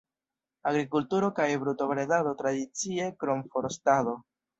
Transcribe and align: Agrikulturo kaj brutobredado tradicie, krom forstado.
Agrikulturo 0.69 1.27
kaj 1.39 1.45
brutobredado 1.63 2.31
tradicie, 2.39 3.11
krom 3.25 3.45
forstado. 3.57 4.17